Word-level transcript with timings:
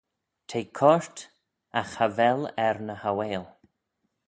T'eh 0.47 0.67
coyrt 0.77 1.17
agh 1.79 1.89
cha 1.93 2.07
vel 2.17 2.41
er 2.67 2.77
ny 2.87 2.95
hauail. 3.01 3.45